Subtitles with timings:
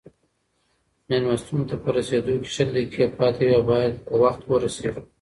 [1.09, 5.01] مېلمستون ته په رسېدو کې شل دقیقې پاتې دي او باید په وخت ورسېږو.